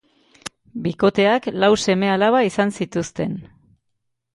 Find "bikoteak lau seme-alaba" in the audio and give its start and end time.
0.85-2.43